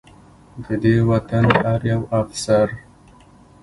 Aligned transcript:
د 0.63 0.67
دې 0.83 0.95
وطن 1.09 1.43
هر 1.61 1.81
يو 1.91 2.01
افسر 2.19 2.67